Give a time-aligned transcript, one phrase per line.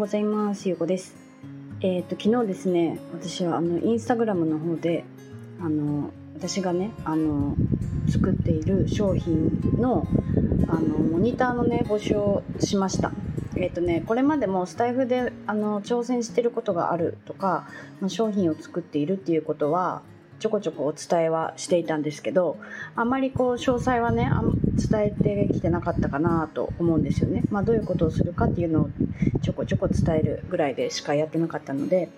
[0.00, 0.66] ございます。
[0.66, 1.14] ゆうこです。
[1.82, 5.04] えっ、と昨日ですね私はあのインスタグラムの方で
[5.60, 7.54] あの私がねあの
[8.08, 10.06] 作っている商品の
[10.68, 13.12] あのモニターのね募集をしました。
[13.56, 17.68] えっ、とねこれまでもスタイフであの挑戦してることがあるとか、
[18.00, 20.00] まあ、商品を作っているっていうことは
[20.40, 22.56] ちょこちょこお伝えはしていたんですけど
[22.96, 24.28] あんまりこう詳細はね
[24.90, 28.90] 伝えてきてなかったかなと思うんですよね、まあ、どういうことをするかっていうのを
[29.42, 32.08] ちょこちょこ伝えるぐらいでしかやってなかったので。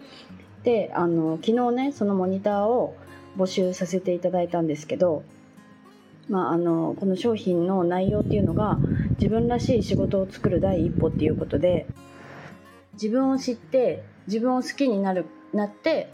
[0.63, 2.97] であの昨日ねそのモニターを
[3.37, 5.25] 募集させていただいたんですけど、
[6.29, 8.79] まあ、あのこの商品の内容っていうのが
[9.19, 11.87] 自分らしい仕事を作る第一歩っていうことで
[12.95, 16.13] 自分を知って自分を好きになるなって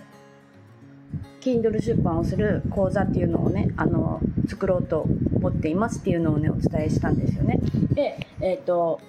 [1.41, 7.61] Kindle 出版をする講座っていうのをねあの作ろうと思っていますっていうのをねお伝えしたんですよね。
[7.93, 9.01] で、え、ー、と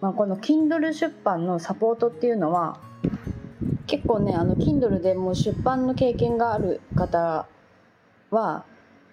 [0.00, 2.78] まあ、この Kindle 出版のサポートっていうのは
[3.86, 7.46] 結構ねあの Kindle でもう出版の経験がある方
[8.30, 8.64] は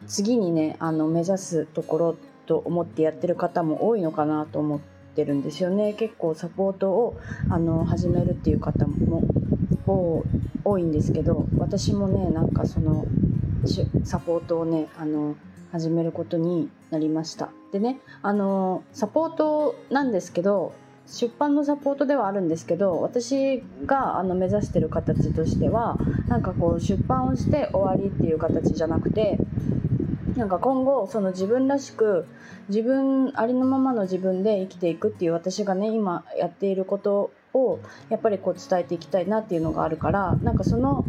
[0.07, 4.79] 次にねあの目指すところと思ってやってる方も多いのかなと思っ
[5.15, 7.17] てるんですよね結構サポートを
[7.49, 9.23] あの始めるっていう方も
[9.85, 10.23] 多
[10.77, 13.05] いんですけど私もねなんかその
[14.03, 15.35] サポートをねあの
[15.71, 17.49] 始めることになりました。
[17.71, 20.73] でねあのサポートなんですけど
[21.07, 29.37] 出版のサポートではあるんですけど私があの目指してる形としてはなんかこう出版をして終わりっていう形じゃなくて
[30.35, 32.25] なんか今後その自分らしく
[32.69, 41.05] 自分ありのままの自分で生きていくっていう私がね今やっていることをやっぱりこう伝えていきたいなっていうのがあるからなんかその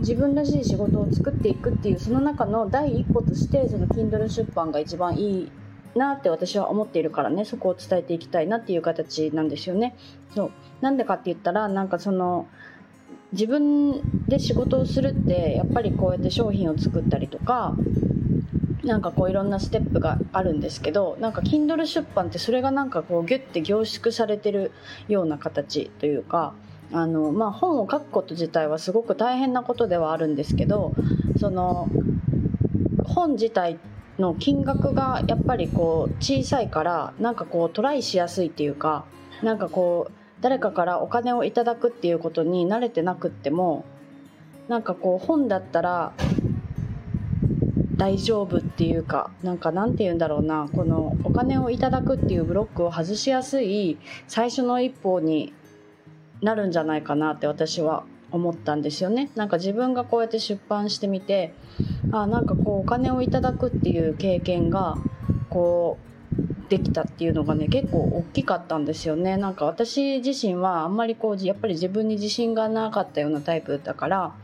[0.00, 5.52] 自分らしい仕事を作っていくっていうその中の第一歩としてその Kindle 出版が一番いい
[5.94, 9.96] なって私は思っているからねそこを伝えていきたいなっていう形なんですよね。
[10.34, 10.50] そう
[10.80, 12.48] なんでかって言ったらなんかその
[13.32, 17.74] 自分で仕事をするってやっぱりこうやって商品を作ったりとか
[18.84, 24.72] なんかこういろんなステップがあるんですけどなんか Kindle 出版ってそれがなんかこうギュッて凝縮されてる
[25.08, 26.54] ような形というか
[26.92, 30.92] あの、まあ、本を書くこと自体はすごく大変なことではあるんですけど
[31.38, 31.88] その
[33.04, 33.78] 本自体
[34.18, 39.06] の金額がやっぱりこう小さいからなんかこうトライしやすいっていうか
[39.42, 43.84] なんかこう誰かからお金をいただくっていうことに慣れてなくっても
[44.68, 46.12] なんかこう本だったら
[47.96, 55.52] 大丈夫っていうかなんかなんて言うんだろうなこのお金をいただくっていうブロックを外しやすい最初の一歩に
[56.42, 59.30] なるんじゃないかなって私は思ったんですよね。
[59.36, 61.54] なんか自分がこうやって出版してみて
[62.10, 64.96] あなんかこうお金をいただくっていう経験が
[65.48, 66.14] こう
[66.68, 69.36] できたっていうのがね結構大きかったんですよね。
[69.36, 74.34] なんか私自身はあんまりこうやっぱり自分に自信がなかったようなタイプだから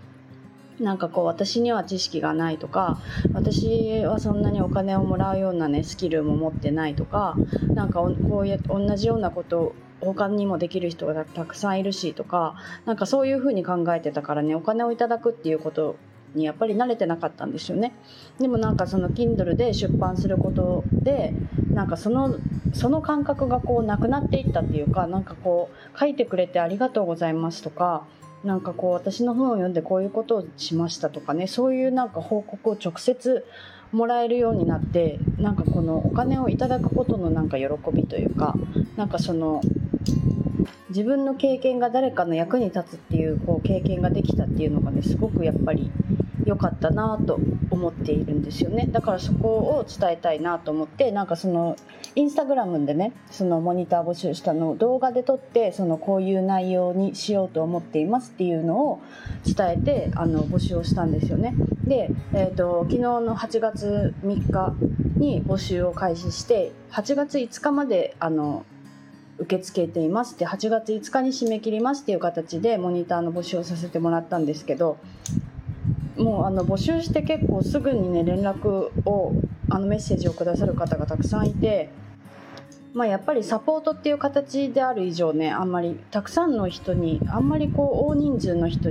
[0.81, 3.01] なんかこう私には知識がないとか
[3.35, 7.37] 私はそんなにお金をもらうようなねスキルも持ってないとか
[7.69, 15.97] なんかこういう同じようなこと他にもできる人がたくさんいるしとかなんかそういうふうに考えてたからねお金をいただくっていうこと
[16.35, 17.93] にやっぱり慣れてなかったんですよね。
[18.39, 21.35] でもなんかその Kindle で出版することで
[21.73, 22.37] なんかその
[22.73, 28.07] その感覚がこうなくなっていったっていうかなんかこう書いてくれてありがとうございますとか
[28.45, 33.45] なんかこう私の本を読んでこういうことをしましたとかねそういうなんか報告を直接
[33.93, 38.55] もらえるようになってなんかこのお金をいただくことのなんか喜びというか
[38.97, 39.61] なんかその
[40.91, 45.91] 自分の経験が誰かの役に立つっていうこう経験ができたっていうのがねすごくやっぱり
[46.50, 47.38] 良かったなと
[47.71, 48.87] 思っているんですよね。
[48.91, 51.77] だからそこを伝えたいなと思ってなんかその
[52.16, 59.00] インスタグラムでねそのモニター募集したのを動画で撮ってそのこういう内容にしようと思っていますっていうのを
[59.44, 61.55] 伝えてあの募集をしたんですよね。
[61.84, 64.75] で、えーと、昨日の8月3日
[65.16, 68.65] に募集を開始して8月5日まであの
[69.39, 74.98] 受け付けていますって8月5日に締め切りますっていう形でモニターの募集をさせてもらったんですけど
[76.21, 79.33] もうあの募集して結構すぐにね連絡を
[79.71, 81.91] あのメッセージをくださる方がたくさんいて、
[82.93, 88.91] まあ、やっぱりサポートっていう形である以上ねあんまりたくさんの人にあんまりこう大人数の人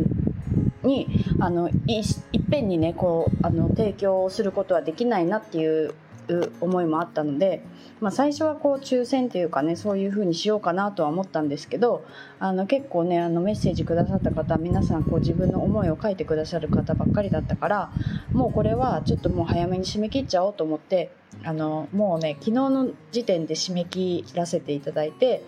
[0.84, 1.08] に
[1.40, 2.04] あのいいっ
[2.50, 5.94] ぺんにねこうあの提供することはできないなっていう
[6.34, 7.64] いう思いもあったので、
[8.00, 12.06] まあ、最初はこう抽選というかねそういう風にしようかなとは思ったんですけど
[12.40, 17.92] あの結構ねあのメッセージくださった方皆さんこう自分の思いを書いてくださる方ばっかりだったから
[18.32, 21.12] もうこれはちょっともう早めに締め切っちゃおうと思って
[21.44, 25.44] あのもうね昨日の時点で締め切らせていただいて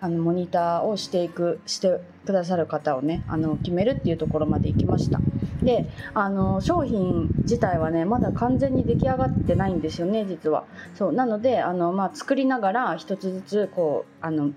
[0.00, 5.20] あのモニターをしていくしてくださる方をねあの決めるっていうところまで行きました。
[5.66, 10.64] であの商品自体はねまだ完全に出来上がってないんですよね実は。
[10.94, 14.52] そうなのであの、まあ、作りながら一つずつこうあの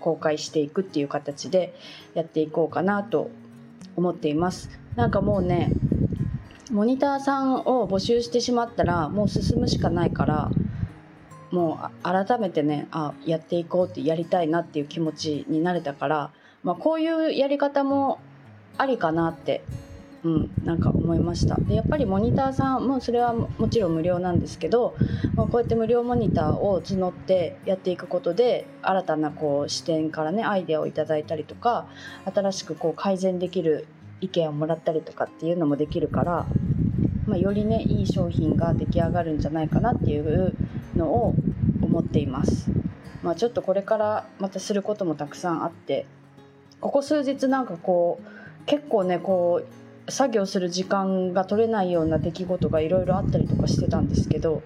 [0.00, 1.74] 公開していくっていう形で
[2.14, 3.30] やっていこうかなと
[3.96, 4.70] 思っています。
[4.96, 5.72] なんかもうね
[6.70, 10.50] モニターさんを募集してしまったらもう進むしかないから
[11.52, 16.30] もう改めてねあやっていこうってやりたいなっていう気持ちになれたから、
[16.64, 18.20] まあ、こういうやり方も
[18.78, 19.62] ありかなって
[20.26, 24.96] うん、なんか思いましたでやっぱりモニターさんもそれはもちろん無料なんですけど、
[25.36, 31.86] まあ、こうやって無料モニターを募ってやっていくことで新たなこう視点からねアイデアをいただいたりとか
[32.34, 33.86] 新しくこう改善できる
[34.20, 36.46] 意見をもらったりとかっていうのもできるから、
[37.28, 40.56] まあ、よりねいい商品が出来上がるんじゃないかなっていう
[40.96, 41.34] のを
[41.82, 42.68] 思っています。
[43.22, 46.06] まあ、ちょっとこれからまたすることもたくさんあって
[46.80, 54.62] ここ数日なんかこう結構ねこう作業する時間が取れないような出来事がいろいろあったりとかしてたんですけど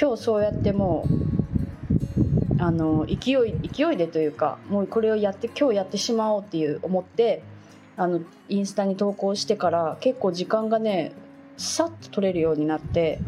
[0.00, 1.06] 今日そうやっても
[2.58, 7.42] うあの勢い勢いでというかもうこれをやって今日やってしまおうっていう思って
[7.96, 11.12] あのインスタに投稿してから結構時間がね
[11.56, 13.20] さっと取れるようになって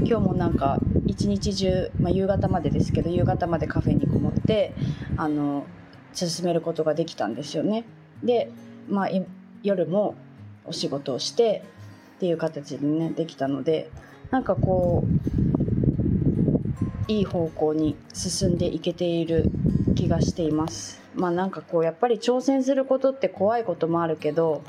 [0.00, 4.74] 今日もなんか一日中、まあ、夕方までですけど夕方までカフェにこもって
[5.16, 5.66] あの
[6.12, 7.84] 進めることができたんですよね。
[8.22, 8.50] で、
[8.88, 9.08] まあ、
[9.62, 10.14] 夜も
[10.64, 11.62] お仕事をして
[12.16, 13.90] っていう形でねできたので
[14.30, 15.10] なんかこう
[17.10, 19.50] いい方向に進んでいけている
[19.96, 21.00] 気がしています。
[21.14, 24.62] まあなんかこうやっぱり挑戦することって怖いこともあるけど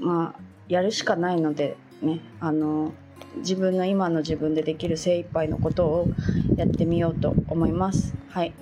[0.00, 2.92] まあやるしかないのでねあの
[3.36, 6.08] 自分の今の自分でできる精一杯のことを
[6.56, 8.14] やってみようと思います。
[8.28, 8.52] はい。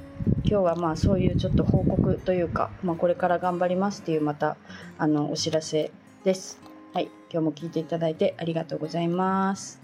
[0.44, 4.56] 今日はまあそういうちょっと報告というか、まあ、これから頑張りますっていうまた
[4.98, 5.90] あのお知らせ
[6.24, 6.60] です。
[6.92, 7.10] はい。
[7.32, 9.80] 今日も聞いていただいてありがとうございます。